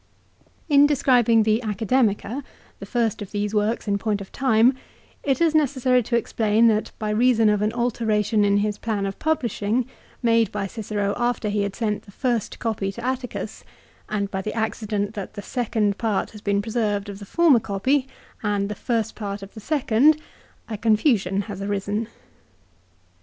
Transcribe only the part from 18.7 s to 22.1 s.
first part of the second, a confusion has arisen.